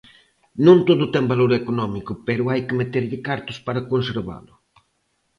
[0.65, 4.53] Non todo ten valor económico, pero hai que meterlle cartos para conservalo.